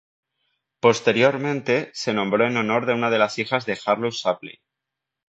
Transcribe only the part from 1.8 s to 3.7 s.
se nombró en honor de una de las hijas